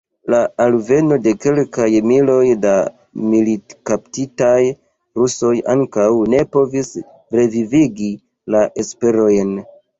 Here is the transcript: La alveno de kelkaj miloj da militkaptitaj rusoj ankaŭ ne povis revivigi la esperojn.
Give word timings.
La 0.33 0.37
alveno 0.63 1.17
de 1.25 1.33
kelkaj 1.43 1.89
miloj 2.11 2.45
da 2.63 2.71
militkaptitaj 3.27 4.57
rusoj 5.21 5.53
ankaŭ 5.77 6.09
ne 6.37 6.43
povis 6.59 6.93
revivigi 7.41 8.13
la 8.57 8.67
esperojn. 8.87 9.57